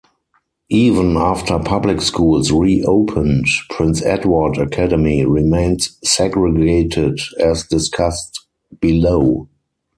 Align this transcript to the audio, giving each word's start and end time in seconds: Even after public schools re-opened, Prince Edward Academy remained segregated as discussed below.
Even 0.71 1.15
after 1.15 1.59
public 1.59 2.01
schools 2.01 2.51
re-opened, 2.51 3.45
Prince 3.69 4.01
Edward 4.01 4.57
Academy 4.57 5.23
remained 5.25 5.81
segregated 6.03 7.19
as 7.39 7.67
discussed 7.67 8.47
below. 8.79 9.47